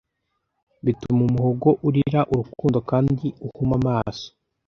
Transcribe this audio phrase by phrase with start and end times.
[0.85, 4.27] Bituma umuhogo urira urukundo kandi uhuma amaso.